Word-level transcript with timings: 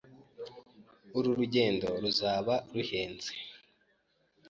Uru 1.17 1.29
rugendo 1.39 1.87
ruzaba 2.01 2.53
ruhenze. 2.73 3.31